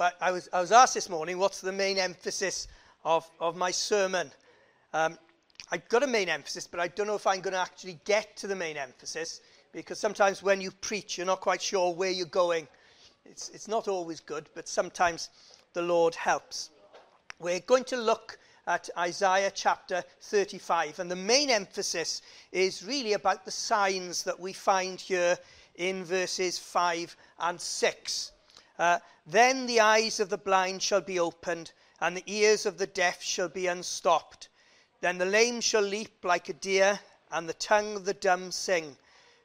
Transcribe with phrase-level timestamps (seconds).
[0.00, 2.68] But I was, I was asked this morning, what's the main emphasis
[3.04, 4.30] of, of my sermon?
[4.94, 5.18] Um,
[5.70, 8.34] I've got a main emphasis, but I don't know if I'm going to actually get
[8.38, 9.42] to the main emphasis
[9.72, 12.66] because sometimes when you preach, you're not quite sure where you're going.
[13.26, 15.28] It's, it's not always good, but sometimes
[15.74, 16.70] the Lord helps.
[17.38, 22.22] We're going to look at Isaiah chapter 35, and the main emphasis
[22.52, 25.36] is really about the signs that we find here
[25.74, 28.32] in verses 5 and 6.
[28.80, 32.86] Uh, then the eyes of the blind shall be opened, and the ears of the
[32.86, 34.48] deaf shall be unstopped.
[35.02, 36.98] Then the lame shall leap like a deer,
[37.30, 38.96] and the tongue of the dumb sing.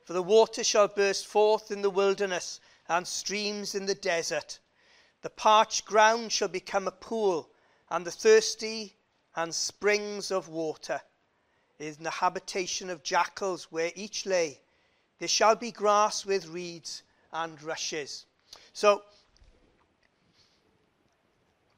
[0.05, 4.59] For the water shall burst forth in the wilderness, and streams in the desert.
[5.21, 7.49] The parched ground shall become a pool,
[7.89, 8.95] and the thirsty
[9.35, 11.01] and springs of water.
[11.77, 14.61] In the habitation of jackals where each lay,
[15.19, 18.25] there shall be grass with reeds and rushes.
[18.71, 19.03] So,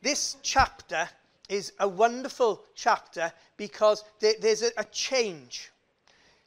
[0.01, 1.09] this chapter
[1.49, 5.71] is a wonderful chapter because there, there's a, a change.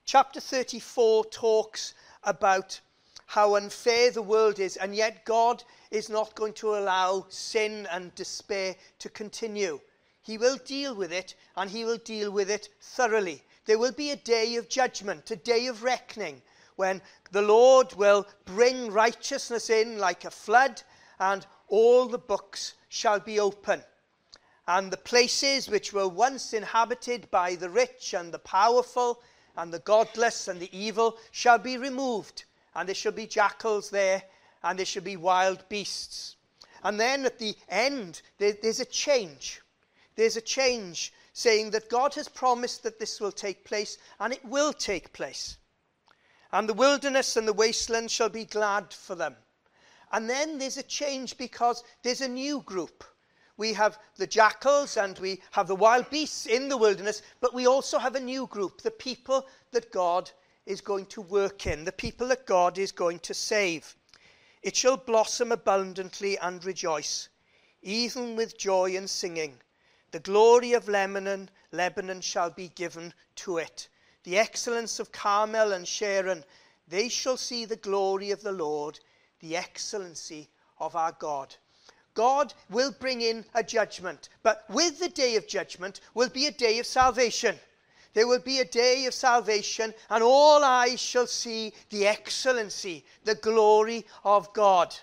[0.05, 2.81] Chapter 34 talks about
[3.27, 8.15] how unfair the world is, and yet God is not going to allow sin and
[8.15, 9.81] despair to continue.
[10.23, 13.45] He will deal with it, and He will deal with it thoroughly.
[13.67, 16.43] There will be a day of judgment, a day of reckoning,
[16.77, 20.83] when the Lord will bring righteousness in like a flood,
[21.21, 23.83] and all the books shall be open.
[24.69, 29.23] And the places which were once inhabited by the rich and the powerful,
[29.57, 34.23] and the godless and the evil, shall be removed, and there shall be jackals there,
[34.63, 36.37] and there shall be wild beasts.
[36.83, 39.61] And then at the end, there, there's a change.
[40.17, 44.45] There's a change saying that God has promised that this will take place, and it
[44.45, 45.57] will take place.
[46.53, 49.37] And the wilderness and the wasteland shall be glad for them.
[50.13, 53.05] And then there's a change because there's a new group.
[53.57, 57.67] We have the jackals and we have the wild beasts in the wilderness, but we
[57.67, 60.31] also have a new group, the people that God
[60.67, 63.95] is going to work in, the people that God is going to save.
[64.63, 67.29] It shall blossom abundantly and rejoice,
[67.83, 69.61] even with joy and singing.
[70.11, 73.89] The glory of Lebanon, Lebanon shall be given to it.
[74.25, 76.45] The excellence of Carmel and Sharon,
[76.89, 79.01] they shall see the glory of the Lord,
[79.41, 81.55] the excellency of our God.
[82.15, 86.51] God will bring in a judgment, but with the day of judgment will be a
[86.51, 87.59] day of salvation.
[88.13, 93.37] There will be a day of salvation, and all eyes shall see the excellency, the
[93.37, 94.95] glory of God.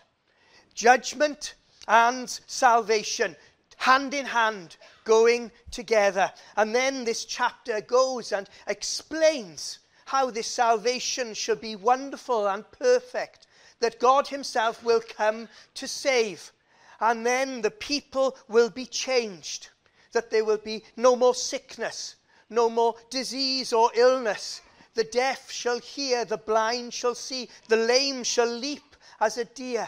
[0.73, 1.55] Judgment
[1.87, 3.35] and salvation,
[3.77, 6.31] hand in hand, going together.
[6.57, 13.46] And then this chapter goes and explains how this salvation shall be wonderful and perfect,
[13.79, 16.51] that God Himself will come to save.
[16.99, 19.69] And then the people will be changed,
[20.13, 22.15] that there will be no more sickness,
[22.49, 24.61] no more disease or illness.
[24.95, 29.88] The deaf shall hear, the blind shall see, the lame shall leap as a deer.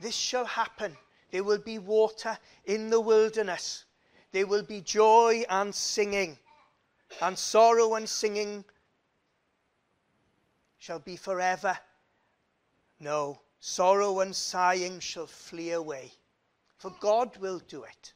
[0.00, 0.96] This shall happen.
[1.30, 3.84] There will be water in the wilderness.
[4.32, 6.38] There will be joy and singing,
[7.20, 8.64] and sorrow and singing
[10.78, 11.78] shall be forever.
[13.00, 16.12] No, sorrow and sighing shall flee away,
[16.76, 18.12] for God will do it.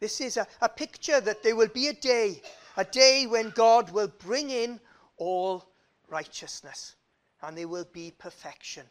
[0.00, 2.42] This is a, a picture that there will be a day,
[2.76, 4.80] a day when God will bring in
[5.16, 5.64] all
[6.08, 6.96] righteousness,
[7.42, 8.86] and there will be perfection.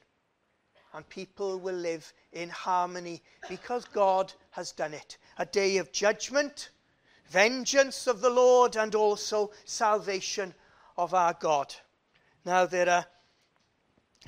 [0.93, 5.17] And people will live in harmony because God has done it.
[5.37, 6.69] A day of judgment,
[7.29, 10.53] vengeance of the Lord, and also salvation
[10.97, 11.75] of our God.
[12.43, 13.05] Now, there are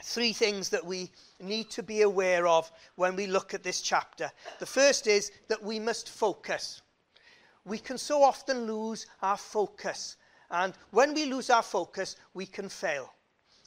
[0.03, 4.31] three things that we need to be aware of when we look at this chapter.
[4.59, 6.81] The first is that we must focus.
[7.65, 10.17] We can so often lose our focus.
[10.49, 13.13] And when we lose our focus, we can fail.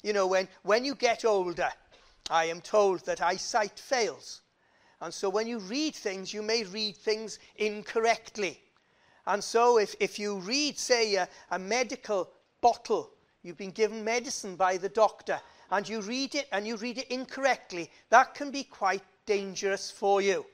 [0.02, 1.70] You know, when, when you get older,
[2.30, 4.42] I am told that eyesight fails.
[5.00, 8.60] And so when you read things, you may read things incorrectly.
[9.26, 12.30] And so if, if you read, say, a, a medical
[12.60, 13.10] bottle,
[13.42, 15.40] you've been given medicine by the doctor,
[15.70, 20.20] and you read it and you read it incorrectly, that can be quite dangerous for
[20.20, 20.44] you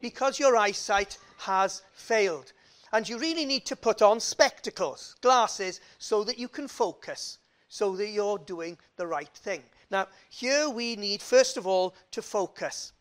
[0.00, 2.52] because your eyesight has failed.
[2.92, 7.38] And you really need to put on spectacles, glasses, so that you can focus,
[7.68, 9.62] so that you're doing the right thing.
[9.90, 12.92] Now, here we need, first of all, to focus.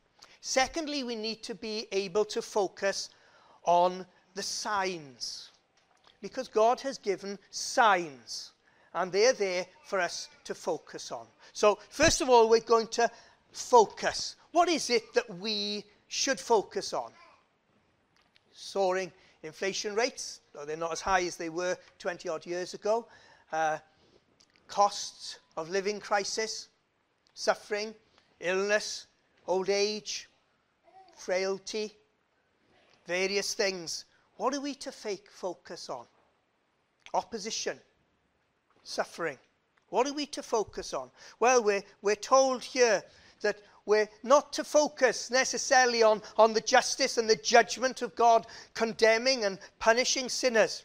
[0.42, 3.10] Secondly, we need to be able to focus
[3.64, 5.52] on the signs.
[6.22, 8.52] Because God has given signs,
[8.94, 11.28] and they're there for us to focus on.
[11.54, 13.10] So, first of all, we're going to
[13.52, 14.36] focus.
[14.52, 17.12] What is it that we should focus on.
[18.52, 19.12] Soaring
[19.44, 23.08] inflation rates, though they're not as high as they were 20 odd years ago.
[23.52, 23.78] Uh,
[24.68, 26.70] costs of living crisis,
[27.34, 27.94] suffering,
[28.40, 29.08] illness,
[29.48, 30.30] old age,
[31.16, 31.94] frailty,
[33.06, 34.06] various things.
[34.36, 36.06] What are we to fake focus on?
[37.14, 37.80] Opposition,
[38.88, 39.38] suffering.
[39.90, 41.12] What are we to focus on?
[41.40, 43.04] Well, we're, we're told here
[43.42, 48.46] that we're not to focus necessarily on, on the justice and the judgment of God
[48.74, 50.84] condemning and punishing sinners.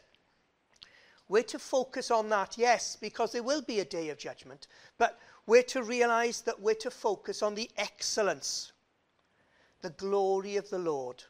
[1.27, 4.67] We're to focus on that, yes, because there will be a day of judgment,
[4.97, 8.71] but we're to realize that we're to focus on the excellence,
[9.81, 11.23] the glory of the Lord,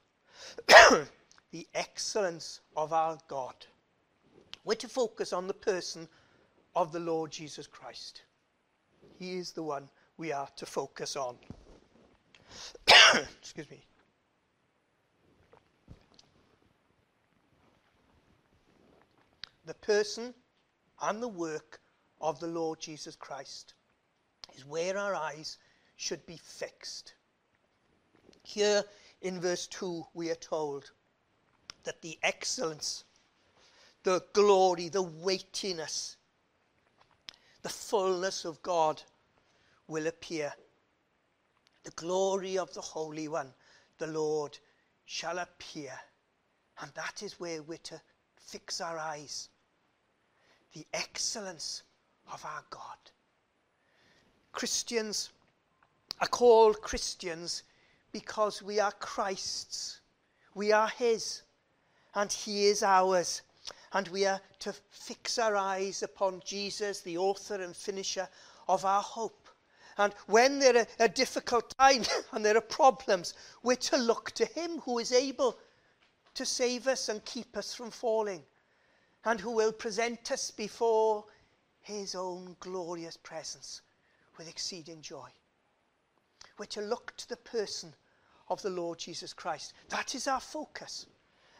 [0.67, 3.55] the excellence of our God.
[4.63, 6.07] We're to focus on the person
[6.75, 8.23] of the Lord Jesus Christ.
[9.19, 11.35] He is the one we are to focus on.
[13.39, 13.85] Excuse me.
[19.65, 20.33] The person
[21.01, 21.79] and the work
[22.19, 23.73] of the Lord Jesus Christ
[24.55, 25.57] is where our eyes
[25.95, 27.13] should be fixed.
[28.43, 28.83] Here
[29.21, 30.91] in verse 2, we are told
[31.83, 33.05] that the excellence,
[34.03, 36.17] the glory, the weightiness,
[37.63, 39.01] the fullness of God
[39.87, 40.53] will appear.
[41.83, 43.53] The glory of the Holy One,
[43.97, 44.57] the Lord,
[45.05, 45.93] shall appear.
[46.81, 48.01] And that is where we're to
[48.37, 49.49] fix our eyes.
[50.73, 51.83] The excellence
[52.31, 52.97] of our God.
[54.51, 55.29] Christians
[56.19, 57.63] are called Christians
[58.11, 59.99] because we are Christ's.
[60.53, 61.41] We are His,
[62.13, 63.41] and He is ours.
[63.93, 68.27] And we are to fix our eyes upon Jesus, the author and finisher
[68.67, 69.49] of our hope.
[69.97, 74.45] And when there are a difficult time and there are problems, we're to look to
[74.45, 75.57] Him who is able
[76.33, 78.43] to save us and keep us from falling,
[79.25, 81.25] and who will present us before
[81.81, 83.81] His own glorious presence
[84.37, 85.29] with exceeding joy.
[86.57, 87.93] We're to look to the person
[88.49, 89.73] of the Lord Jesus Christ.
[89.89, 91.05] That is our focus.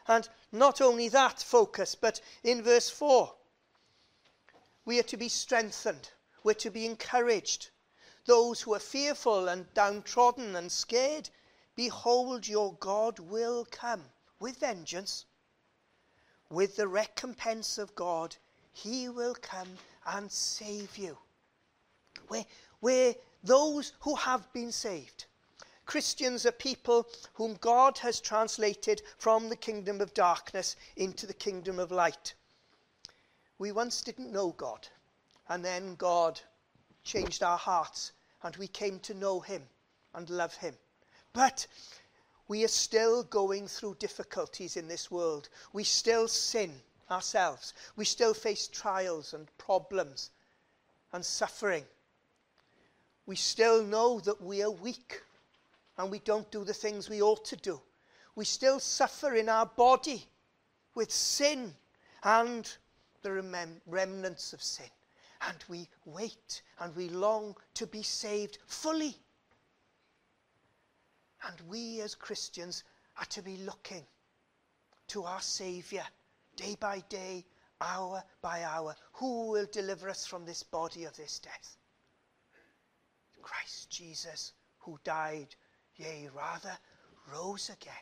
[0.06, 3.34] And not only that focus, but in verse 4,
[4.84, 6.10] we are to be strengthened,
[6.42, 7.70] we're to be encouraged.
[8.26, 11.30] Those who are fearful and downtrodden and scared,
[11.74, 14.04] behold, your God will come
[14.38, 15.24] with vengeance.
[16.50, 18.36] With the recompense of God,
[18.72, 21.18] he will come and save you.
[22.28, 22.44] Where,
[22.80, 25.24] where those who have been saved,
[25.86, 31.78] Christians are people whom God has translated from the kingdom of darkness into the kingdom
[31.78, 32.34] of light.
[33.58, 34.88] We once didn't know God,
[35.48, 36.40] and then God
[37.02, 39.68] changed our hearts, and we came to know Him
[40.14, 40.74] and love Him.
[41.32, 41.66] But
[42.48, 45.48] we are still going through difficulties in this world.
[45.72, 47.74] We still sin ourselves.
[47.96, 50.30] We still face trials and problems
[51.12, 51.84] and suffering.
[53.26, 55.22] We still know that we are weak
[55.96, 57.80] and we don't do the things we ought to do.
[58.34, 60.24] We still suffer in our body
[60.94, 61.74] with sin
[62.22, 62.70] and
[63.22, 64.90] the rem- remnants of sin.
[65.46, 69.16] And we wait and we long to be saved fully.
[71.46, 72.82] And we as Christians
[73.18, 74.04] are to be looking
[75.08, 76.04] to our Saviour
[76.56, 77.44] day by day,
[77.80, 78.96] hour by hour.
[79.14, 81.76] Who will deliver us from this body of this death?
[83.42, 85.54] Christ Jesus, who died
[85.96, 86.76] yea, rather
[87.32, 87.94] rose again.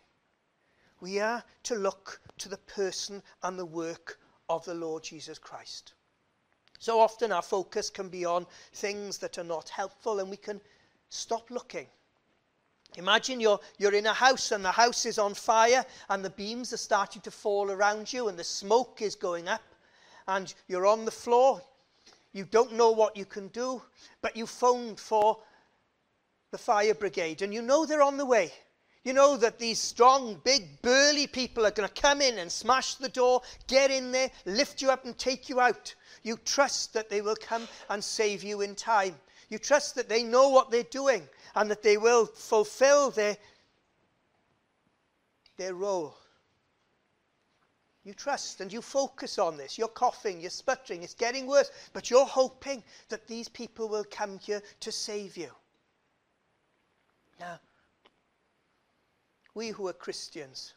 [1.00, 4.18] We are to look to the person and the work
[4.48, 5.94] of the Lord Jesus Christ.
[6.78, 10.60] So often our focus can be on things that are not helpful and we can
[11.08, 11.86] stop looking.
[12.96, 16.72] Imagine you're, you're in a house and the house is on fire and the beams
[16.72, 19.62] are starting to fall around you and the smoke is going up
[20.28, 21.62] and you're on the floor.
[22.32, 23.82] You don't know what you can do,
[24.20, 25.38] but you phoned for
[26.52, 28.52] the fire brigade, and you know they're on the way.
[29.04, 32.94] You know that these strong, big, burly people are going to come in and smash
[32.94, 35.92] the door, get in there, lift you up, and take you out.
[36.22, 39.16] You trust that they will come and save you in time.
[39.48, 43.36] You trust that they know what they're doing and that they will fulfill their,
[45.56, 46.14] their role.
[48.04, 49.78] You trust and you focus on this.
[49.78, 54.38] You're coughing, you're sputtering, it's getting worse, but you're hoping that these people will come
[54.38, 55.50] here to save you.
[57.40, 57.58] Now,
[59.54, 60.74] we who are Christians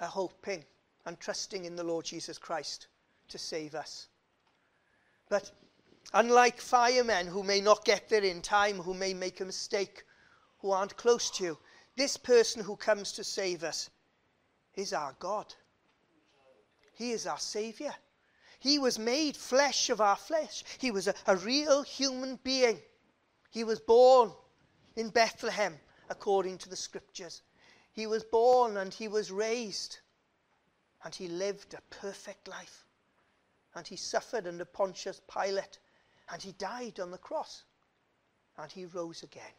[0.00, 0.64] are hoping
[1.06, 2.88] and trusting in the Lord Jesus Christ
[3.28, 4.08] to save us.
[5.28, 5.50] But
[6.12, 10.04] unlike firemen who may not get there in time, who may make a mistake,
[10.58, 11.58] who aren't close to you,
[11.96, 13.90] this person who comes to save us
[14.74, 15.54] is our God.
[16.94, 17.94] He is our Savior.
[18.60, 20.64] He was made flesh of our flesh.
[20.78, 22.80] He was a, a real human being.
[23.50, 24.32] He was born
[24.98, 25.78] in Bethlehem
[26.10, 27.42] according to the scriptures.
[27.92, 30.00] He was born and he was raised
[31.04, 32.84] and he lived a perfect life.
[33.76, 35.78] And he suffered under Pontius Pilate
[36.32, 37.62] and he died on the cross
[38.56, 39.54] and he rose again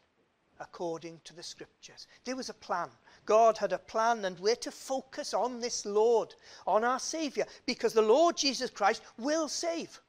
[0.60, 2.06] according to the scriptures.
[2.26, 2.90] There was a plan.
[3.26, 6.36] God had a plan, and we're to focus on this Lord,
[6.68, 10.02] on our Savior, because the Lord Jesus Christ will save.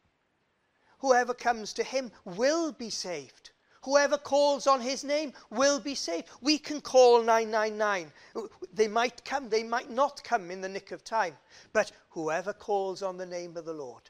[0.99, 3.50] Whoever comes to him will be saved.
[3.82, 6.28] Whoever calls on his name will be saved.
[6.42, 8.12] We can call 999.
[8.75, 11.37] They might come, they might not come in the nick of time.
[11.72, 14.02] But whoever calls on the name of the Lord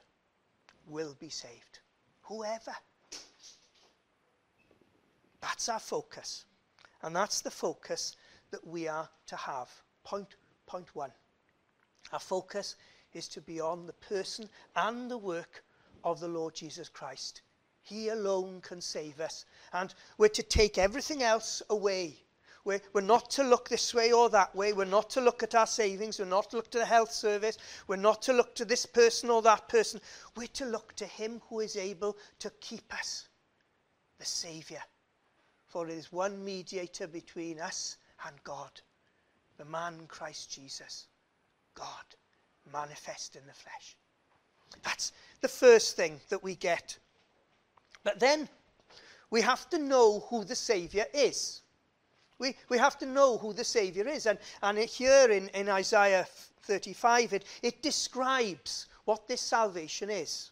[0.89, 1.79] will be saved.
[2.23, 2.75] Whoever.
[5.41, 6.45] That's our focus.
[7.03, 8.17] And that's the focus
[8.51, 9.71] that we are to have.
[10.03, 10.35] Point,
[10.67, 11.13] point one.
[12.13, 12.75] Our focus
[13.13, 15.63] is to be on the person and the work
[16.03, 17.43] of the Lord Jesus Christ.
[17.91, 19.45] He alone can save us.
[19.73, 22.15] And we're to take everything else away.
[22.65, 24.73] We're, we're not to look this way or that way.
[24.73, 26.21] We're not to look at our savings.
[26.21, 27.59] We're not to look to the health service.
[27.89, 30.01] We're not to look to this person or that person.
[30.37, 33.29] We're to look to Him who is able to keep us,
[34.21, 34.83] the Saviour.
[35.67, 38.81] For it is one mediator between us and God,
[39.57, 41.09] the man Christ Jesus,
[41.75, 42.05] God
[42.73, 43.97] manifest in the flesh.
[44.85, 46.99] That's the first thing that we get.
[48.03, 48.49] But then
[49.31, 51.63] we have to know who the Saviour is.
[52.39, 54.27] We, we have to know who the Saviour is.
[54.27, 56.27] And, and here in, in Isaiah
[56.63, 60.51] 35, it, it describes what this salvation is.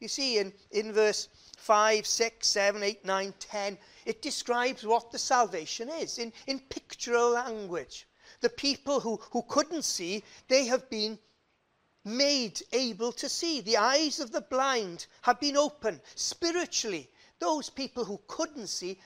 [0.00, 1.28] You see, in, in verse
[1.58, 7.30] 5, 6, 7, 8, 9, 10, it describes what the salvation is in, in pictorial
[7.30, 8.06] language.
[8.40, 11.18] The people who, who couldn't see, they have been
[12.04, 13.60] made able to see.
[13.60, 17.10] The eyes of the blind have been opened spiritually.
[17.38, 18.98] Those people who couldn't see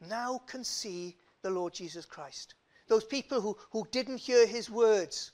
[0.00, 2.54] now can see the Lord Jesus Christ.
[2.88, 5.32] Those people who, who didn't hear his words,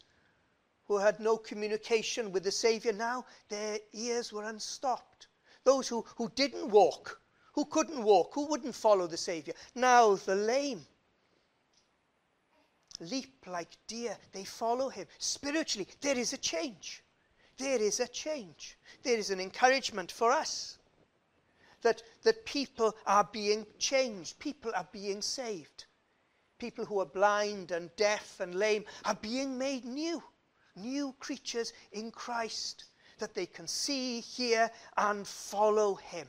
[0.87, 5.27] who had no communication with the Savior, now their ears were unstopped.
[5.65, 7.21] Those who, who didn't walk,
[7.55, 9.55] who couldn't walk, who wouldn't follow the Savior.
[9.75, 10.87] Now the lame
[13.03, 14.17] leap like deer.
[14.33, 15.07] They follow him.
[15.19, 17.03] Spiritually, there is a change.
[17.59, 18.79] There is a change.
[19.03, 20.79] There is an encouragement for us
[21.83, 24.39] that, that people are being changed.
[24.39, 25.85] People are being saved.
[26.59, 30.23] People who are blind and deaf and lame are being made new.
[30.77, 32.85] New creatures in Christ
[33.19, 36.27] that they can see, hear, and follow him.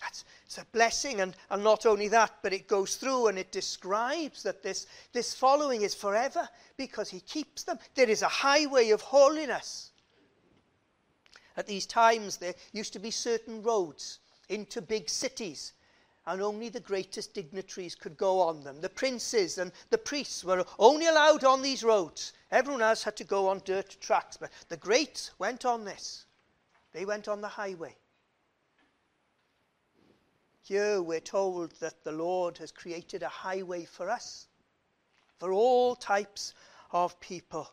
[0.00, 0.24] That's
[0.54, 4.44] it's a blessing, and, and not only that, but it goes through and it describes
[4.44, 7.78] that this, this following is forever because he keeps them.
[7.96, 9.90] There is a highway of holiness.
[11.56, 15.72] At these times, there used to be certain roads into big cities,
[16.26, 18.80] and only the greatest dignitaries could go on them.
[18.80, 22.32] The princes and the priests were only allowed on these roads.
[22.50, 26.26] Everyone else had to go on dirt tracks, but the greats went on this.
[26.92, 27.96] They went on the highway.
[30.64, 34.48] Here we're told that the Lord has created a highway for us,
[35.38, 36.54] for all types
[36.90, 37.70] of people.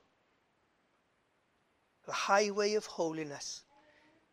[2.06, 3.64] The highway of holiness.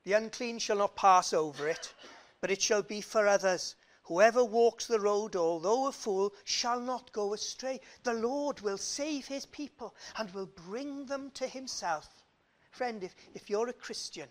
[0.03, 1.95] The unclean shall not pass over it,
[2.41, 3.77] but it shall be for others.
[4.03, 7.81] Whoever walks the road, although a fool, shall not go astray.
[8.03, 12.25] The Lord will save his people and will bring them to himself.
[12.73, 14.29] Friend, if, if you're a Christian,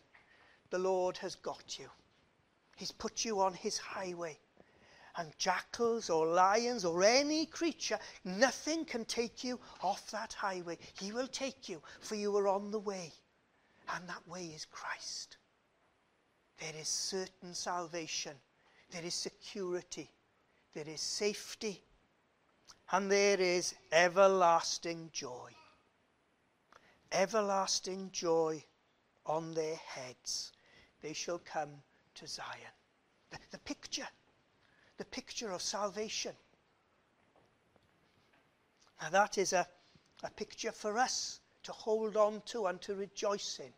[0.70, 1.90] the Lord has got you.
[2.78, 4.40] He's put you on his highway.
[5.18, 10.78] And jackals or lions or any creature, nothing can take you off that highway.
[11.00, 13.12] He will take you, for you are on the way.
[13.94, 15.38] And that way is Christ.
[16.60, 18.38] There is certain salvation
[18.92, 20.10] there is security,
[20.74, 21.84] there is safety,
[22.92, 25.52] and there is everlasting joy.
[27.12, 28.64] Everlasting joy
[29.26, 30.54] on their heads.
[31.02, 31.84] They shall come
[32.20, 32.74] to Zion.
[33.30, 34.08] The, the picture,
[34.98, 36.34] the picture of salvation.
[39.02, 39.68] Now, that is a,
[40.24, 43.72] a picture for us to hold on to and to rejoice in.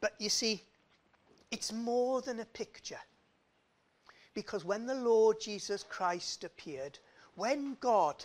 [0.00, 0.62] But you see,
[1.50, 3.00] it's more than a picture.
[4.34, 6.98] Because when the Lord Jesus Christ appeared,
[7.36, 8.24] when God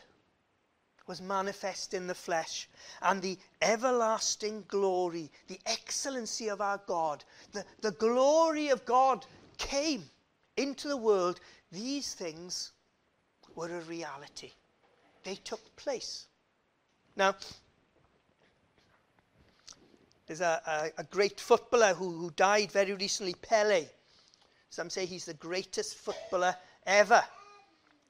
[1.08, 2.68] was manifest in the flesh,
[3.02, 7.24] and the everlasting glory, the excellency of our God,
[7.54, 9.26] the, the glory of God
[9.58, 10.04] came
[10.58, 11.40] into the world,
[11.72, 12.72] these things
[13.56, 14.52] were a reality.
[15.24, 16.28] they took place.
[17.16, 17.36] Now,
[20.28, 20.62] there's a,
[20.98, 23.86] a, a great footballer who, who died very recently, Pele.
[24.70, 27.24] Some say he's the greatest footballer ever.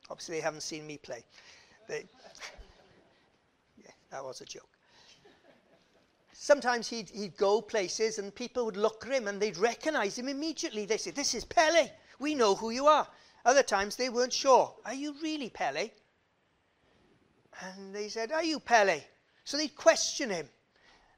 [0.10, 1.24] Obviously, they haven't seen me play.
[1.88, 2.06] They,
[4.12, 4.70] that was a joke.
[6.34, 10.28] Sometimes he'd, he'd go places and people would look at him and they'd recognize him
[10.28, 10.86] immediately.
[10.86, 11.90] They say, This is Pele.
[12.20, 13.08] We know who you are.
[13.44, 14.76] Other times they weren't sure.
[14.86, 15.90] Are you really Pele?
[17.62, 19.02] And they said, Are you Pele?
[19.46, 20.50] So they'd question him.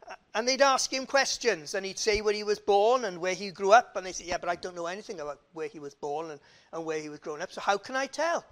[0.08, 3.34] Uh, and they'd ask him questions, and he'd say where he was born and where
[3.34, 3.96] he grew up.
[3.96, 6.40] And they said, Yeah, but I don't know anything about where he was born and,
[6.72, 8.46] and where he was growing up, so how can I tell?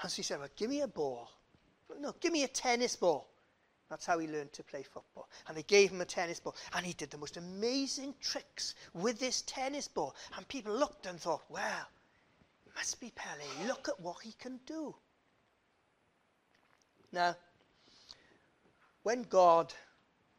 [0.00, 1.30] And so he said, Well, give me a ball.
[2.00, 3.28] No, give me a tennis ball.
[3.92, 5.28] That's how he learned to play football.
[5.46, 6.56] And they gave him a tennis ball.
[6.74, 10.16] And he did the most amazing tricks with this tennis ball.
[10.34, 11.86] And people looked and thought, well,
[12.74, 13.66] must be Pele.
[13.66, 14.94] Look at what he can do.
[17.12, 17.36] Now,
[19.02, 19.74] when God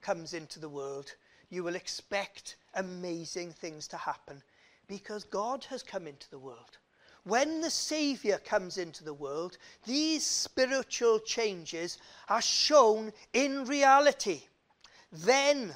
[0.01, 1.13] comes into the world,
[1.51, 4.41] you will expect amazing things to happen
[4.87, 6.79] because God has come into the world
[7.23, 14.43] when the Saviour comes into the world, these spiritual changes are shown in reality.
[15.11, 15.75] Then,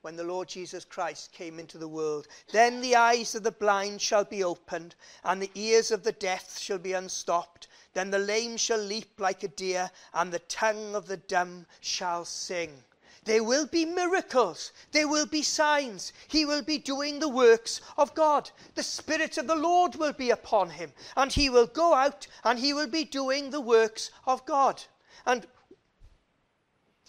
[0.00, 4.02] when the Lord Jesus Christ came into the world, then the eyes of the blind
[4.02, 7.68] shall be opened, and the ears of the deaf shall be unstopped.
[7.94, 12.24] Then the lame shall leap like a deer, and the tongue of the dumb shall
[12.24, 12.82] sing.
[13.24, 14.72] There will be miracles.
[14.90, 16.12] There will be signs.
[16.26, 18.50] He will be doing the works of God.
[18.74, 20.92] The Spirit of the Lord will be upon him.
[21.16, 24.82] And he will go out and he will be doing the works of God.
[25.24, 25.46] And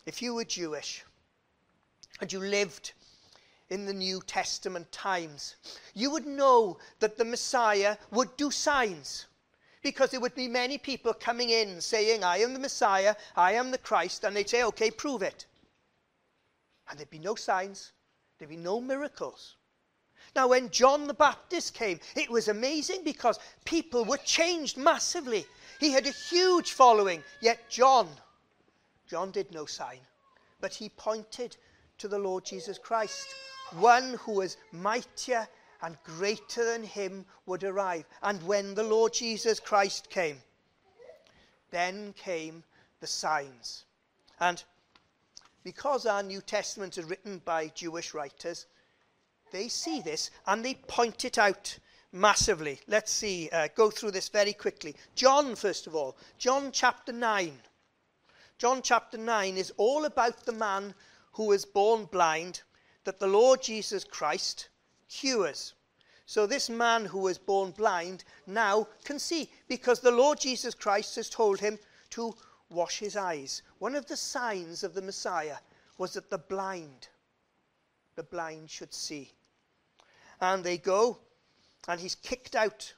[0.06, 1.04] if you were Jewish
[2.22, 2.94] and you lived
[3.70, 5.56] in the New Testament times,
[5.96, 9.26] you would know that the Messiah would do signs
[9.82, 13.72] because there would be many people coming in saying, I am the Messiah, I am
[13.72, 15.48] the Christ, and they'd say, okay, prove it.
[16.90, 17.92] And there'd be no signs,
[18.38, 19.56] there'd be no miracles.
[20.36, 25.46] Now, when John the Baptist came, it was amazing because people were changed massively.
[25.80, 28.08] He had a huge following, yet John,
[29.08, 30.00] John did no sign,
[30.60, 31.58] but he pointed
[32.00, 33.28] to the Lord Jesus Christ.
[33.80, 35.48] One who was mightier
[35.82, 38.06] and greater than him would arrive.
[38.22, 40.38] And when the Lord Jesus Christ came,
[41.72, 42.64] then came
[43.02, 43.84] the signs.
[44.40, 44.64] And
[45.64, 48.66] because our New Testament is written by Jewish writers,
[49.52, 51.78] they see this and they point it out
[52.12, 52.80] massively.
[52.88, 54.96] Let's see, uh, go through this very quickly.
[55.16, 57.60] John, first of all, John chapter 9.
[58.58, 60.94] John chapter 9 is all about the man
[61.34, 62.62] who was born blind
[63.04, 64.70] that the Lord Jesus Christ
[65.10, 65.74] cures.
[66.26, 71.16] So this man who was born blind now can see because the Lord Jesus Christ
[71.18, 71.78] has told him
[72.12, 72.34] to
[72.70, 73.62] wash his eyes.
[73.80, 75.58] One of the signs of the Messiah
[75.98, 77.08] was that the blind,
[78.16, 79.32] the blind should see.
[80.42, 81.20] And they go,
[81.88, 82.94] and he's kicked out.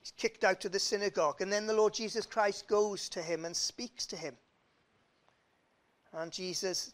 [0.00, 1.40] He's kicked out of the synagogue.
[1.40, 4.36] And then the Lord Jesus Christ goes to him and speaks to him.
[6.12, 6.92] And Jesus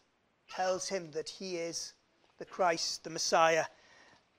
[0.49, 1.93] tells him that he is
[2.37, 3.65] the Christ, the Messiah.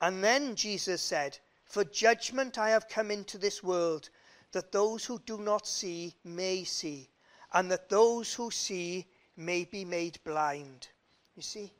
[0.01, 4.09] And then Jesus said, For judgment I have come into this world
[4.51, 7.09] that those who do not see may see,
[7.53, 9.05] and that those who see
[9.37, 10.87] may be made blind.
[11.35, 11.71] You see?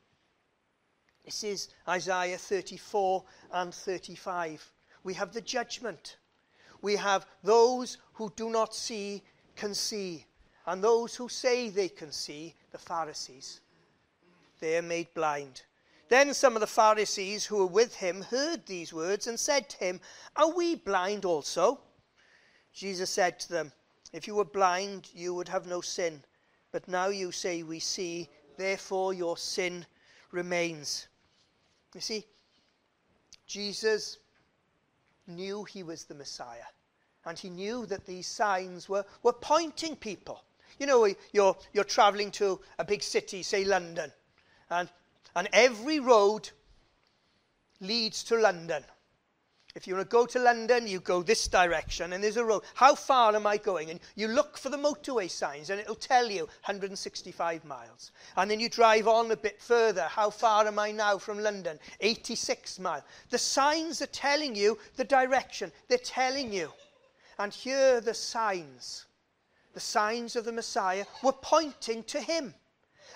[1.24, 4.72] This is Isaiah 34 and 35.
[5.04, 6.16] We have the judgment.
[6.80, 9.22] We have those who do not see
[9.54, 10.26] can see,
[10.66, 13.60] and those who say they can see, the Pharisees,
[14.58, 15.62] they are made blind.
[16.08, 19.78] Then some of the Pharisees who were with him heard these words and said to
[19.78, 20.00] him,
[20.36, 21.80] Are we blind also?
[22.72, 23.72] Jesus said to them,
[24.12, 26.22] If you were blind, you would have no sin.
[26.70, 29.86] But now you say, We see, therefore your sin
[30.30, 31.06] remains.
[31.94, 32.26] You see,
[33.46, 34.18] Jesus
[35.26, 36.64] knew he was the Messiah.
[37.24, 40.42] And he knew that these signs were, were pointing people.
[40.78, 44.10] You know, you're, you're traveling to a big city, say London,
[44.70, 44.88] and,
[45.36, 46.50] and every road
[47.80, 48.84] leads to London.
[49.74, 52.62] If you want to go to London, you go this direction and there's a road.
[52.74, 53.88] How far am I going?
[53.88, 58.12] And you look for the motorway signs and it'll tell you 165 miles.
[58.36, 60.02] And then you drive on a bit further.
[60.02, 61.78] How far am I now from London?
[62.00, 63.04] 86 miles.
[63.30, 65.72] The signs are telling you the direction.
[65.88, 66.70] They're telling you.
[67.38, 69.06] And here are the signs.
[69.72, 72.54] The signs of the Messiah were pointing to him.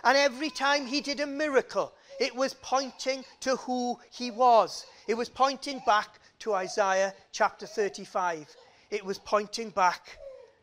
[0.04, 4.86] And every time he did a miracle, it was pointing to who he was.
[5.06, 8.54] It was pointing back to Isaiah chapter 35.
[8.90, 10.18] It was pointing back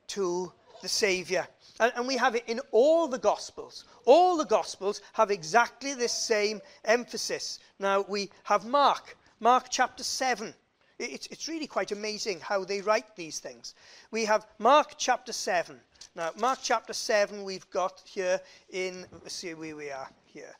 [0.07, 1.47] to the Saviour.
[1.79, 3.85] And, and, we have it in all the Gospels.
[4.05, 7.59] All the Gospels have exactly this same emphasis.
[7.79, 10.53] Now, we have Mark, Mark chapter 7.
[10.99, 13.73] It's, it's really quite amazing how they write these things.
[14.11, 15.79] We have Mark chapter 7.
[16.15, 20.55] Now, Mark chapter 7, we've got here in, let's see where we are here,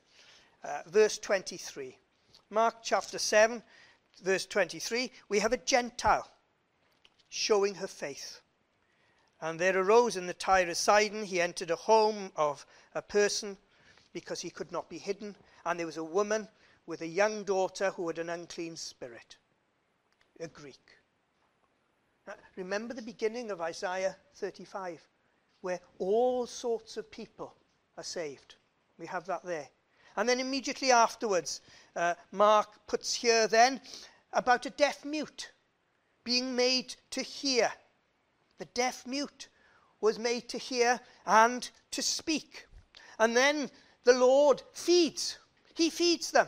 [0.63, 1.95] uh, verse 23.
[2.49, 3.61] Mark chapter 7,
[4.21, 6.27] verse 23, we have a Gentile
[7.29, 8.41] showing her faith.
[9.41, 13.57] And there arose in the Tyre of Sidon, he entered a home of a person
[14.13, 15.35] because he could not be hidden.
[15.65, 16.47] And there was a woman
[16.85, 19.37] with a young daughter who had an unclean spirit,
[20.39, 20.97] a Greek.
[22.27, 25.05] Now, remember the beginning of Isaiah 35,
[25.61, 27.55] where all sorts of people
[27.97, 28.55] are saved.
[28.97, 29.67] We have that there.
[30.15, 31.61] And then immediately afterwards,
[31.95, 33.81] uh, Mark puts here then
[34.31, 35.51] about a deaf mute
[36.23, 37.71] being made to hear.
[38.59, 39.49] The deaf mute
[40.01, 42.67] was made to hear and to speak.
[43.19, 43.69] And then
[44.03, 45.37] the Lord feeds.
[45.75, 46.47] He feeds them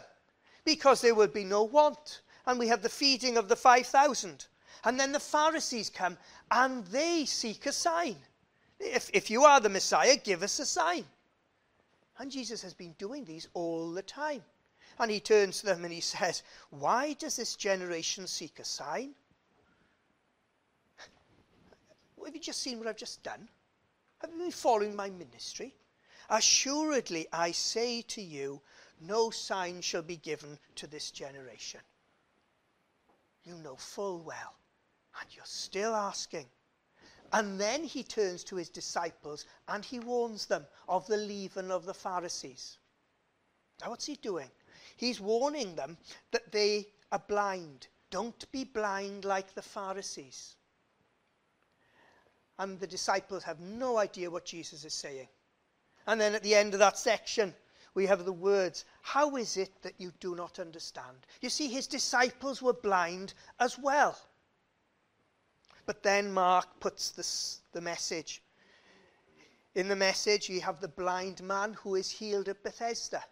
[0.66, 2.22] because there will be no want.
[2.46, 4.46] And we have the feeding of the 5,000.
[4.84, 6.18] And then the Pharisees come
[6.52, 8.18] and they seek a sign.
[8.80, 11.06] If, if you are the Messiah, give us a sign.
[12.18, 14.44] And Jesus has been doing these all the time.
[15.00, 19.14] And he turns to them and he says, Why does this generation seek a sign?
[22.24, 23.48] Have you just seen what I've just done?
[24.20, 25.76] Have you been following my ministry?
[26.30, 28.62] Assuredly, I say to you,
[29.00, 31.82] no sign shall be given to this generation.
[33.44, 34.56] You know full well,
[35.22, 36.48] and you're still asking.
[37.36, 41.86] And then he turns to his disciples and he warns them of the leaven of
[41.86, 42.78] the Pharisees.
[43.82, 44.50] Now, what's he doing?
[44.96, 45.98] He's warning them
[46.32, 47.88] that they are blind.
[48.10, 50.56] Don't be blind like the Pharisees.
[52.58, 55.28] And the disciples have no idea what Jesus is saying.
[56.08, 57.54] And then at the end of that section,
[57.96, 61.18] we have the words, How is it that you do not understand?
[61.42, 64.18] You see, his disciples were blind as well.
[65.86, 68.42] But then Mark puts this, the message.
[69.76, 73.24] In the message, you have the blind man who is healed at Bethesda.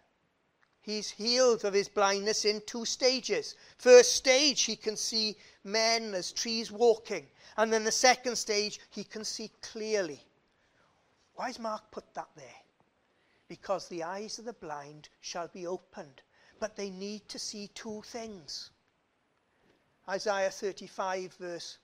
[0.80, 3.56] He's healed of his blindness in two stages.
[3.78, 7.26] First stage, he can see men as trees walking.
[7.56, 10.20] And then the second stage, he can see clearly.
[11.36, 12.60] Why has Mark put that there?
[13.48, 16.20] Because the eyes of the blind shall be opened,
[16.60, 18.70] but they need to see two things.
[20.06, 21.78] Isaiah 35, verse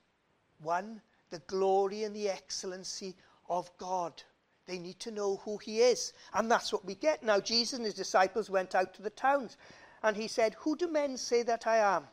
[0.62, 3.16] 1 the glory and the excellency
[3.49, 4.23] of God.
[4.66, 6.12] They need to know who he is.
[6.35, 7.23] And that's what we get.
[7.23, 9.57] Now, Jesus and his disciples went out to the towns,
[10.03, 12.07] and he said, Who do men say that I am?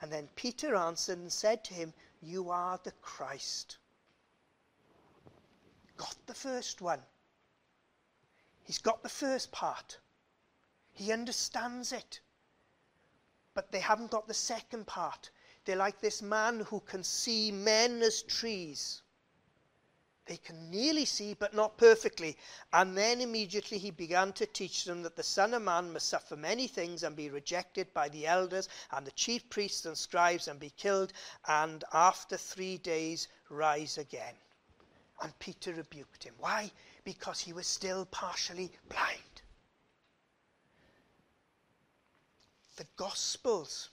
[0.00, 3.78] And then Peter answered and said to him, You are the Christ.
[5.96, 7.00] Got the first one.
[8.62, 9.98] He's got the first part.
[10.92, 12.20] He understands it.
[13.54, 15.30] But they haven't got the second part.
[15.66, 19.02] They're like this man who can see men as trees.
[20.26, 22.36] They can nearly see, but not perfectly.
[22.72, 26.36] And then immediately he began to teach them that the Son of Man must suffer
[26.36, 30.58] many things and be rejected by the elders and the chief priests and scribes and
[30.60, 31.12] be killed,
[31.46, 34.34] and after three days rise again.
[35.20, 36.34] And Peter rebuked him.
[36.38, 36.70] Why?
[37.04, 39.42] Because he was still partially blind.
[42.76, 43.90] The Gospels,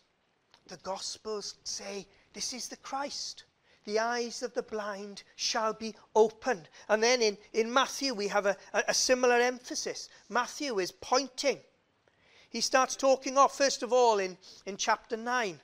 [0.68, 3.44] the Gospels say this is the Christ
[3.86, 6.70] the eyes of the blind shall be opened.
[6.88, 10.10] And then in, in Matthew, we have a, a, a similar emphasis.
[10.30, 11.60] Matthew is pointing.
[12.50, 15.60] He starts talking off, first of all, in, in chapter 9.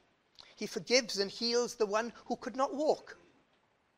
[0.56, 3.18] He forgives and heals the one who could not walk.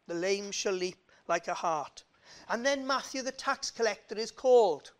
[0.07, 2.03] The lame shall leap like a hart.
[2.49, 4.91] And then Matthew, the tax collector, is called.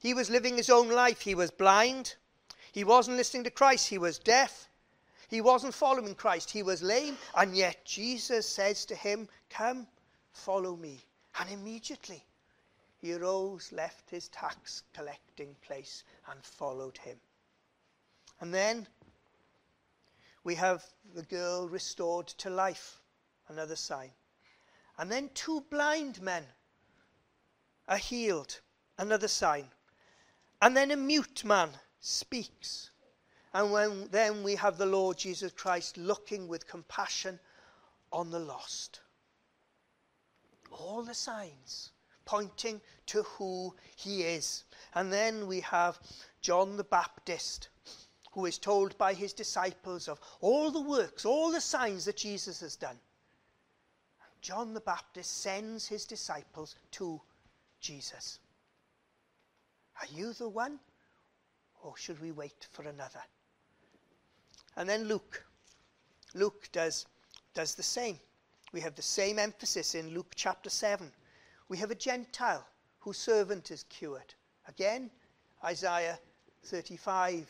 [0.00, 1.20] He was living his own life.
[1.22, 2.16] He was blind.
[2.72, 3.88] He wasn't listening to Christ.
[3.88, 4.68] He was deaf.
[5.32, 9.86] He wasn't following Christ, he was lame, and yet Jesus says to him, Come,
[10.30, 11.06] follow me.
[11.38, 12.22] And immediately
[12.98, 17.18] he arose, left his tax collecting place, and followed him.
[18.40, 18.86] And then
[20.44, 23.00] we have the girl restored to life,
[23.48, 24.10] another sign.
[24.98, 26.44] And then two blind men
[27.88, 28.60] are healed,
[28.98, 29.70] another sign.
[30.60, 32.90] And then a mute man speaks.
[33.54, 37.38] And when, then we have the Lord Jesus Christ looking with compassion
[38.10, 39.00] on the lost.
[40.70, 41.90] All the signs
[42.24, 44.64] pointing to who he is.
[44.94, 45.98] And then we have
[46.40, 47.68] John the Baptist,
[48.32, 52.60] who is told by his disciples of all the works, all the signs that Jesus
[52.60, 52.98] has done.
[54.40, 57.20] John the Baptist sends his disciples to
[57.80, 58.38] Jesus.
[60.00, 60.80] Are you the one?
[61.82, 63.22] Or should we wait for another?
[64.76, 65.44] And then Luke.
[66.34, 67.06] Luke does,
[67.54, 68.18] does the same.
[68.72, 71.10] We have the same emphasis in Luke chapter 7.
[71.68, 72.66] We have a Gentile
[73.00, 74.34] whose servant is cured.
[74.66, 75.10] Again,
[75.64, 76.18] Isaiah
[76.64, 77.46] 35,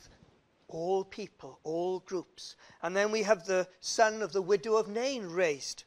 [0.68, 2.56] all people, all groups.
[2.82, 5.84] And then we have the son of the widow of Nain raised.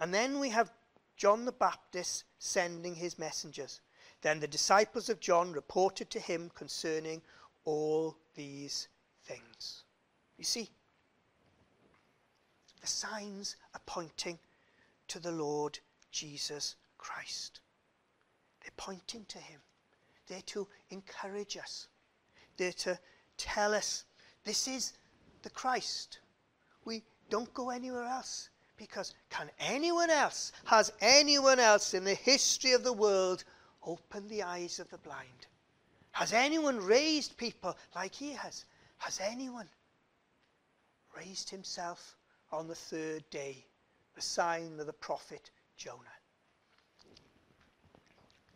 [0.00, 0.72] And then we have
[1.16, 3.80] John the Baptist sending his messengers.
[4.22, 7.22] Then the disciples of John reported to him concerning
[7.64, 8.88] all these
[9.24, 9.84] things.
[10.40, 10.70] You see,
[12.80, 14.38] the signs are pointing
[15.08, 15.78] to the Lord
[16.12, 17.60] Jesus Christ.
[18.62, 19.60] They're pointing to him.
[20.26, 21.88] They're to encourage us.
[22.56, 22.98] They're to
[23.36, 24.04] tell us
[24.42, 24.94] this is
[25.42, 26.20] the Christ.
[26.86, 28.48] We don't go anywhere else
[28.78, 33.44] because can anyone else, has anyone else in the history of the world
[33.84, 35.46] opened the eyes of the blind?
[36.12, 38.64] Has anyone raised people like he has?
[38.96, 39.68] Has anyone
[41.16, 42.16] raised himself
[42.52, 43.64] on the third day,
[44.14, 45.96] the sign of the prophet Jonah?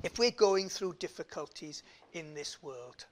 [0.02, 3.06] If we're going through difficulties in this world,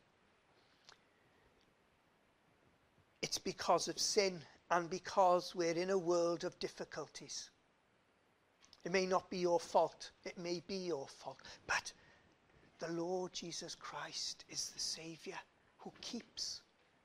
[3.23, 7.51] it's because of sin and because we're in a world of difficulties.
[8.85, 11.93] It may not be your fault, it may be your fault, but
[12.79, 15.39] the Lord Jesus Christ is the Saviour
[15.79, 16.61] who keeps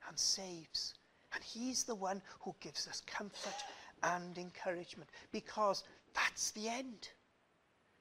[0.08, 0.94] and saves.
[1.34, 3.64] And He's the one who gives us comfort
[4.02, 7.08] and encouragement because that's the end.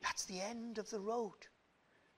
[0.01, 1.47] That's the end of the road.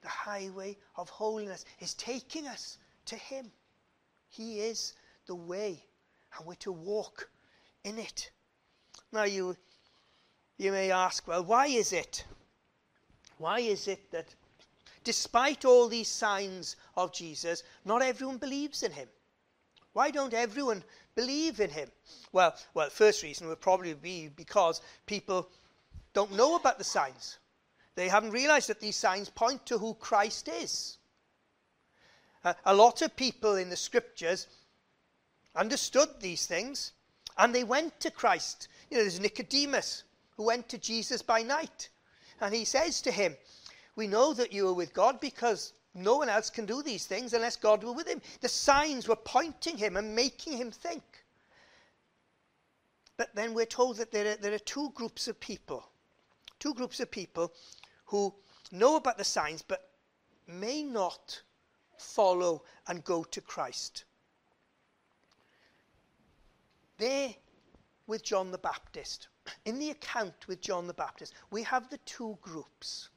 [0.02, 3.50] The highway of holiness is taking us to Him.
[4.28, 4.94] He is
[5.26, 5.84] the way,
[6.36, 7.28] and we're to walk
[7.84, 8.30] in it.
[9.12, 9.56] Now, you,
[10.56, 12.24] you may ask, well, why is it?
[13.38, 14.34] Why is it that
[15.02, 19.08] despite all these signs of Jesus, not everyone believes in him?
[19.92, 21.90] Why don't everyone believe in him?
[22.32, 25.48] Well, well, first reason would probably be because people
[26.12, 27.38] don't know about the signs.
[27.96, 30.98] They haven't realized that these signs point to who Christ is.
[32.44, 34.46] Uh, a lot of people in the scriptures
[35.54, 36.92] understood these things
[37.36, 38.68] and they went to Christ.
[38.90, 40.04] You know, there's Nicodemus
[40.36, 41.88] who went to Jesus by night
[42.40, 43.36] and he says to him,
[43.96, 47.34] We know that you are with God because no one else can do these things
[47.34, 48.22] unless God were with him.
[48.40, 51.24] The signs were pointing him and making him think.
[53.16, 55.84] But then we're told that there are, there are two groups of people,
[56.58, 57.52] two groups of people
[58.06, 58.32] who
[58.70, 59.90] know about the signs but
[60.46, 61.42] may not
[61.98, 64.04] follow and go to Christ.
[66.98, 67.34] There
[68.06, 69.28] with John the Baptist,
[69.64, 73.08] in the account with John the Baptist, we have the two groups.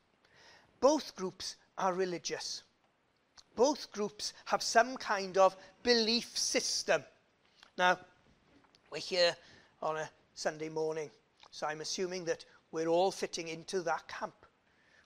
[0.79, 2.63] Both groups are religious.
[3.55, 7.03] Both groups have some kind of belief system.
[7.77, 7.99] Now,
[8.91, 9.35] we're here
[9.81, 11.09] on a Sunday morning,
[11.51, 14.33] so I'm assuming that we're all fitting into that camp.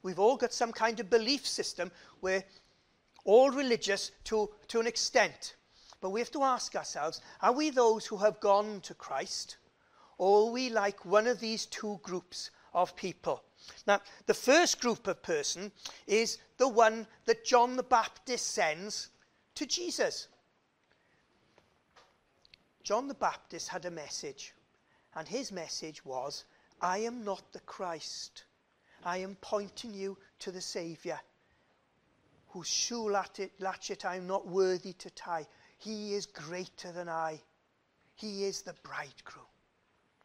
[0.03, 1.91] We've all got some kind of belief system.
[2.21, 2.43] We're
[3.25, 5.55] all religious to, to an extent.
[5.99, 9.57] But we have to ask ourselves are we those who have gone to Christ?
[10.17, 13.43] Or are we like one of these two groups of people?
[13.85, 15.71] Now, the first group of person
[16.07, 19.09] is the one that John the Baptist sends
[19.55, 20.27] to Jesus.
[22.83, 24.53] John the Baptist had a message,
[25.15, 26.45] and his message was
[26.81, 28.43] I am not the Christ.
[29.03, 31.19] I am pointing you to the Saviour,
[32.49, 35.47] whose shoe latchet I am not worthy to tie.
[35.77, 37.41] He is greater than I.
[38.15, 39.45] He is the bridegroom.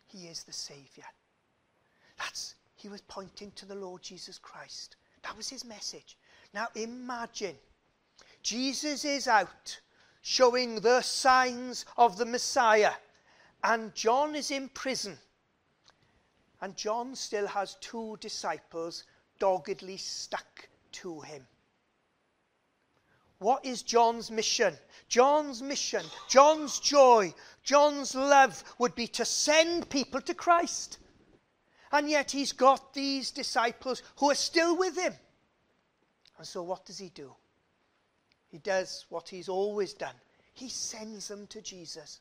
[0.06, 1.06] He is the Saviour.
[2.18, 4.96] That's, he was pointing to the Lord Jesus Christ.
[5.22, 6.16] That was his message.
[6.52, 7.56] Now imagine,
[8.42, 9.80] Jesus is out
[10.22, 12.92] showing the signs of the Messiah,
[13.64, 15.18] and John is in prison.
[16.60, 19.04] And John still has two disciples
[19.38, 21.46] doggedly stuck to him.
[23.38, 24.78] What is John's mission?
[25.08, 30.98] John's mission, John's joy, John's love would be to send people to Christ.
[31.92, 35.14] And yet he's got these disciples who are still with him.
[36.38, 37.32] And so what does he do?
[38.48, 40.14] He does what he's always done.
[40.54, 42.20] He sends them to Jesus.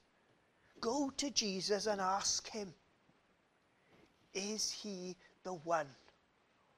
[0.80, 2.74] Go to Jesus and ask him,
[4.34, 5.88] is he the one?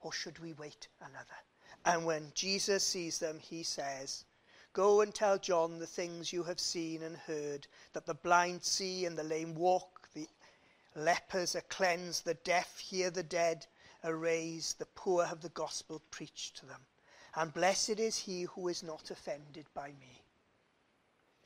[0.01, 1.38] Or should we wait another?
[1.86, 4.25] And when Jesus sees them, he says,
[4.73, 9.06] Go and tell John the things you have seen and heard that the blind see
[9.06, 9.92] and the lame walk,
[10.95, 13.65] lepers are cleansed, the deaf hear the dead,
[14.03, 16.82] erase, the poor have the gospel preached to them.
[17.36, 20.21] And blessed is he who is not offended by me.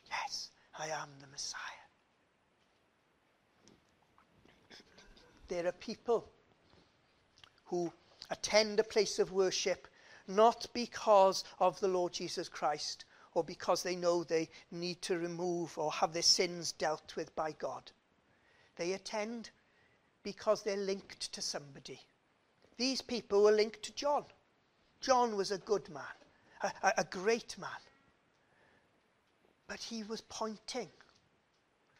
[0.09, 1.61] Yes, I am the Messiah.
[5.47, 6.29] There are people
[7.65, 7.91] who
[8.29, 9.87] attend a place of worship
[10.27, 15.77] not because of the Lord Jesus Christ or because they know they need to remove
[15.77, 17.91] or have their sins dealt with by God.
[18.77, 19.49] They attend
[20.23, 21.99] because they're linked to somebody.
[22.77, 24.25] These people were linked to John.
[25.01, 26.03] John was a good man,
[26.61, 27.69] a, a, great man.
[29.67, 30.89] But he was pointing.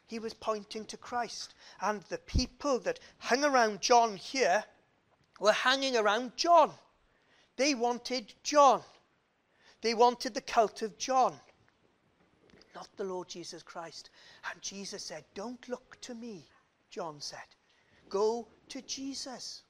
[0.06, 1.54] He was pointing to Christ.
[1.80, 4.64] And the people that hung around John here
[5.40, 6.72] were hanging around John.
[7.56, 8.82] They wanted John.
[9.80, 11.38] They wanted the cult of John,
[12.74, 14.10] not the Lord Jesus Christ.
[14.50, 16.44] And Jesus said, Don't look to me,
[16.90, 17.38] John said.
[18.08, 19.62] Go to Jesus.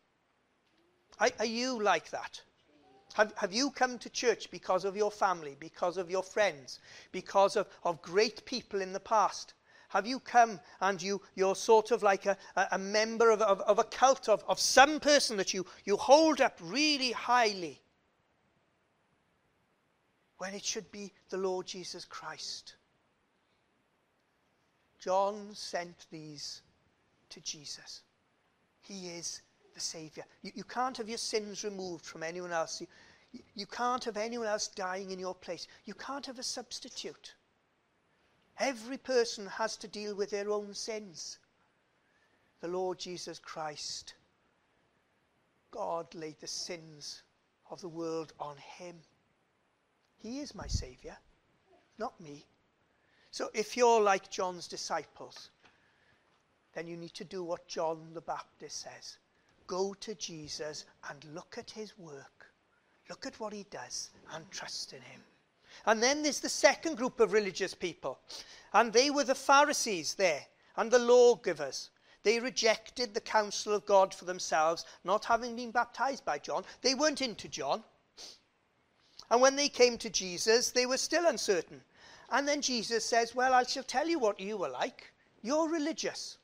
[1.18, 2.40] Are, are you like that?
[3.14, 6.78] Have, have you come to church because of your family, because of your friends,
[7.10, 9.54] because of, of great people in the past?
[9.88, 12.36] Have you come and you, you're sort of like a,
[12.72, 16.40] a member of, of, of a cult of, of some person that you, you hold
[16.40, 17.80] up really highly?
[20.36, 22.74] When it should be the Lord Jesus Christ.
[25.00, 26.62] John sent these
[27.30, 28.02] to Jesus.
[28.80, 29.42] He is
[29.74, 30.26] the Saviour.
[30.42, 32.80] You, you can't have your sins removed from anyone else.
[32.80, 32.86] You,
[33.54, 35.66] you can't have anyone else dying in your place.
[35.84, 37.34] You can't have a substitute.
[38.58, 41.38] Every person has to deal with their own sins.
[42.60, 44.14] The Lord Jesus Christ,
[45.70, 47.22] God laid the sins
[47.70, 48.96] of the world on him.
[50.16, 51.16] He is my Saviour,
[51.98, 52.44] not me.
[53.30, 55.50] So if you're like John's disciples,
[56.74, 59.18] then you need to do what John the Baptist says
[59.66, 62.46] go to Jesus and look at his work.
[63.08, 65.22] Look at what he does and trust in him.
[65.86, 68.18] And then there's the second group of religious people.
[68.72, 71.90] And they were the Pharisees there and the lawgivers.
[72.22, 76.64] They rejected the counsel of God for themselves, not having been baptized by John.
[76.82, 77.84] They weren't into John.
[79.30, 81.82] And when they came to Jesus, they were still uncertain.
[82.30, 85.12] And then Jesus says, Well, I shall tell you what you were like.
[85.42, 86.38] You're religious,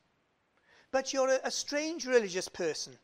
[0.94, 2.96] but you're a, a strange religious person.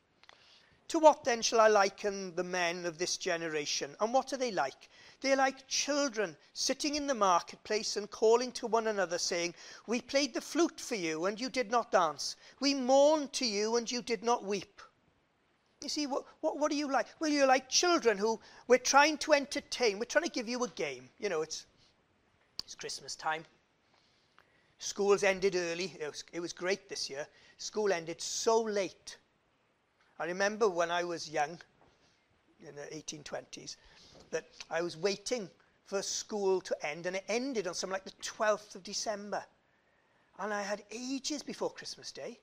[0.86, 3.96] To what then shall I liken the men of this generation?
[3.98, 4.88] And what are they like?
[5.20, 9.56] They're like children sitting in the marketplace and calling to one another, saying,
[9.88, 12.36] We played the flute for you, and you did not dance.
[12.60, 14.80] We mourned to you, and you did not weep.
[15.82, 17.08] You see, what, what, what are you like?
[17.18, 19.98] Well, you're like children who we're trying to entertain.
[19.98, 21.10] We're trying to give you a game.
[21.18, 21.66] You know, it's,
[22.64, 23.44] it's Christmas time.
[24.78, 25.94] School's ended early.
[26.00, 27.26] It was, it was great this year.
[27.60, 29.18] School ended so late
[30.20, 31.58] I remember when I was young,
[32.60, 33.76] in the 1820s,
[34.30, 35.48] that I was waiting
[35.86, 39.42] for school to end, and it ended on something like the 12th of December.
[40.38, 42.38] And I had ages before Christmas Day.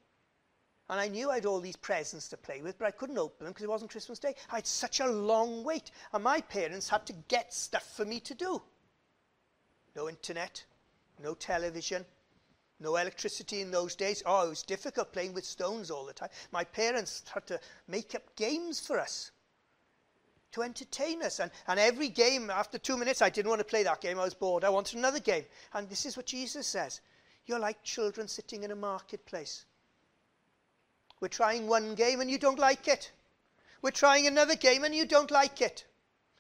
[0.89, 3.45] And I knew I had all these presents to play with, but I couldn't open
[3.45, 4.33] them because it wasn't Christmas Day.
[4.51, 5.91] I had such a long wait.
[6.13, 8.59] And my parents had to get stuff for me to do.
[9.95, 10.63] No internet,
[11.21, 12.05] no television,
[12.79, 14.21] no electricity in those days.
[14.25, 16.29] Oh, it was difficult playing with stones all the time.
[16.51, 19.31] My parents had to make up games for us
[20.51, 21.39] to entertain us.
[21.39, 24.19] And, and every game, after two minutes, I didn't want to play that game.
[24.19, 24.63] I was bored.
[24.63, 25.45] I wanted another game.
[25.73, 27.01] And this is what Jesus says
[27.45, 29.65] You're like children sitting in a marketplace.
[31.19, 33.11] We're trying one game and you don't like it.
[33.81, 35.85] We're trying another game and you don't like it.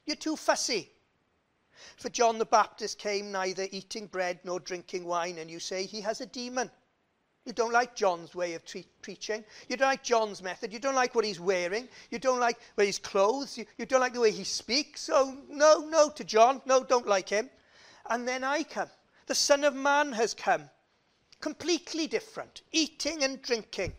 [0.05, 0.91] You're too fussy.
[1.97, 6.01] For John the Baptist came neither eating bread nor drinking wine, and you say he
[6.01, 6.71] has a demon.
[7.47, 8.63] You don't like John's way of
[9.01, 9.45] preaching.
[9.69, 10.73] You don't like John's method.
[10.73, 11.87] You don't like what he's wearing.
[12.11, 13.57] You don't like where his clothes.
[13.57, 14.99] You, you don't like the way he speaks.
[14.99, 16.61] So, no, no to John.
[16.65, 17.49] No, don't like him.
[18.09, 18.89] And then I come.
[19.27, 20.69] The Son of Man has come.
[21.39, 22.63] Completely different.
[22.73, 23.93] Eating and drinking.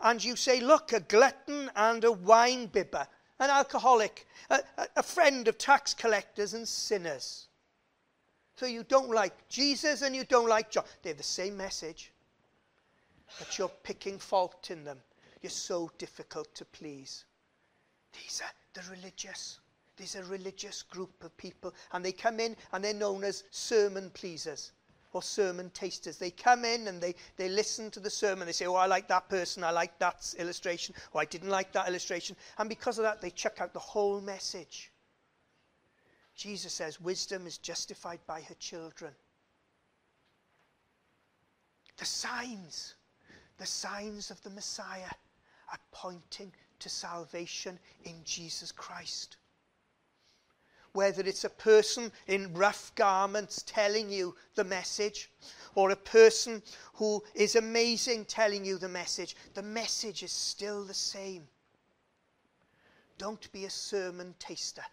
[0.00, 3.06] And you say, look, a glutton and a wine bibber
[3.40, 4.60] an alcoholic, a,
[4.96, 7.48] a friend of tax collectors and sinners.
[8.56, 10.84] So you don't like Jesus and you don't like John.
[11.02, 12.12] They have the same message,
[13.38, 14.98] but you're picking fault in them.
[15.42, 17.24] You're so difficult to please.
[18.12, 19.58] These are the religious.
[19.96, 23.44] These are a religious group of people, and they come in and they're known as
[23.50, 24.72] sermon pleasers
[25.14, 26.18] or sermon tasters.
[26.18, 28.46] They come in and they, they listen to the sermon.
[28.46, 29.64] They say, Oh, I like that person.
[29.64, 30.94] I like that illustration.
[31.12, 32.36] Or I didn't like that illustration.
[32.58, 34.90] And because of that, they check out the whole message.
[36.34, 39.12] Jesus says, Wisdom is justified by her children.
[41.96, 42.94] The signs,
[43.58, 45.12] the signs of the Messiah
[45.70, 49.36] are pointing to salvation in Jesus Christ.
[50.94, 55.28] Whether it's a person in rough garments telling you the message,
[55.74, 56.62] or a person
[56.94, 61.48] who is amazing telling you the message, the message is still the same.
[63.18, 64.84] Don't be a sermon taster.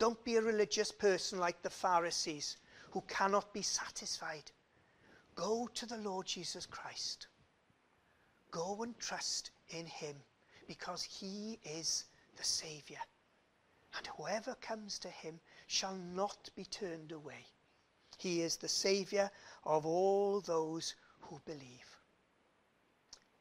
[0.00, 2.56] Don't be a religious person like the Pharisees
[2.90, 4.50] who cannot be satisfied.
[5.36, 7.28] Go to the Lord Jesus Christ.
[8.50, 10.16] Go and trust in him
[10.66, 12.98] because he is the Saviour.
[13.96, 17.46] And whoever comes to him shall not be turned away.
[18.18, 19.30] He is the Saviour
[19.64, 21.98] of all those who believe.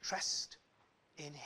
[0.01, 0.57] Trust
[1.17, 1.41] in him.